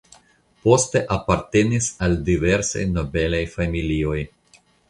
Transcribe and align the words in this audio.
Poste 0.63 1.01
apartenis 1.15 1.91
al 2.07 2.17
diversaj 2.31 2.89
nobelaj 2.97 3.47
familioj. 3.55 4.19